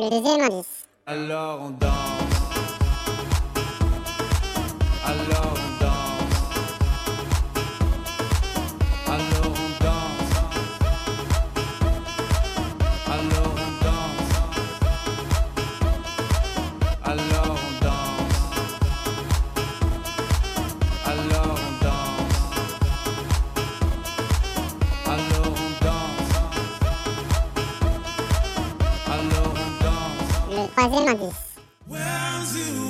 Le 0.00 0.08
deuxième. 0.10 0.62
Alors 1.06 1.60
on 1.60 1.70
danse. 1.70 1.90
Alors 5.04 5.54
on 5.54 5.70
danse. 5.82 6.38
Alors 9.08 9.54
on 9.56 9.70
danse. 9.82 10.32
Alors 13.06 13.54
on 13.56 13.70
danse. 13.84 14.30
Alors 17.04 17.56
on 17.56 17.84
danse. 17.84 17.97
fazendo 30.74 31.28
isso. 31.28 32.87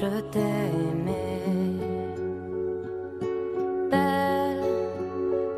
Je 0.00 0.20
t'aimais. 0.32 1.42
Belle 3.90 4.62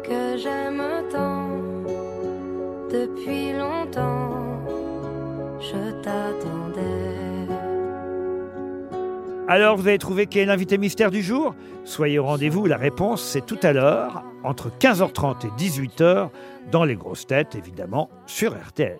que 0.02 0.36
j'aime 0.36 0.82
tant 1.10 1.48
depuis 2.90 3.52
longtemps, 3.52 4.60
je 5.60 5.92
t'attendais. 6.02 6.82
Alors 9.48 9.76
vous 9.76 9.86
avez 9.86 9.98
trouvé 9.98 10.26
qui 10.26 10.40
est 10.40 10.46
l'invité 10.46 10.76
mystère 10.76 11.10
du 11.10 11.22
jour? 11.22 11.54
Soyez 11.84 12.18
au 12.18 12.24
rendez-vous, 12.24 12.66
la 12.66 12.76
réponse 12.76 13.22
c'est 13.22 13.46
tout 13.46 13.58
à 13.62 13.72
l'heure, 13.72 14.24
entre 14.42 14.70
15h30 14.70 15.46
et 15.46 15.50
18h, 15.50 16.30
dans 16.70 16.84
les 16.84 16.96
grosses 16.96 17.26
têtes 17.26 17.54
évidemment, 17.54 18.08
sur 18.26 18.56
RTL. 18.56 18.98